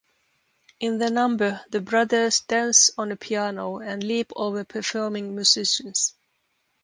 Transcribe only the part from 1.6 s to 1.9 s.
the